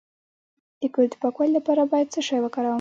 [0.81, 2.69] د کور د پاکوالي لپاره باید څه شی وکاروم؟